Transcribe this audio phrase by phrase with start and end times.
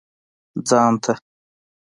[0.67, 1.13] ځان ته.